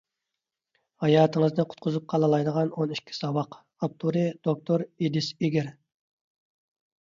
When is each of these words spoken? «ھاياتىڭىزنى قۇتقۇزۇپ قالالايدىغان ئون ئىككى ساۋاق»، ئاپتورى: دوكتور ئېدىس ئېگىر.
«ھاياتىڭىزنى 1.03 1.65
قۇتقۇزۇپ 1.73 2.07
قالالايدىغان 2.13 2.71
ئون 2.77 2.95
ئىككى 2.95 3.17
ساۋاق»، 3.17 3.59
ئاپتورى: 3.89 4.25
دوكتور 4.49 4.87
ئېدىس 4.89 5.31
ئېگىر. 5.37 5.71